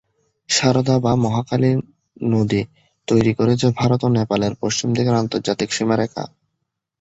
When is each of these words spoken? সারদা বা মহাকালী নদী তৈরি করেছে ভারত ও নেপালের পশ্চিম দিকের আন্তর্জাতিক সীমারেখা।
সারদা 0.49 0.95
বা 0.99 1.11
মহাকালী 1.23 1.71
নদী 2.27 2.61
তৈরি 3.07 3.31
করেছে 3.39 3.67
ভারত 3.79 4.01
ও 4.03 4.17
নেপালের 4.17 4.53
পশ্চিম 4.61 4.89
দিকের 4.93 5.15
আন্তর্জাতিক 5.21 5.69
সীমারেখা। 5.73 6.23